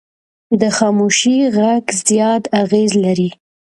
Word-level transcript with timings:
د 0.61 0.63
خاموشي 0.77 1.37
غږ 1.57 1.85
زیات 2.07 2.43
اغېز 2.61 2.91
لري 3.05 3.29